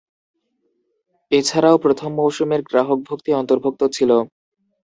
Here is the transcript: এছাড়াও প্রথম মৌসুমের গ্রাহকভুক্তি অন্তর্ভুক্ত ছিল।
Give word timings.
এছাড়াও 1.31 1.75
প্রথম 1.77 2.09
মৌসুমের 2.13 2.61
গ্রাহকভুক্তি 2.69 3.31
অন্তর্ভুক্ত 3.33 3.81
ছিল। 3.95 4.11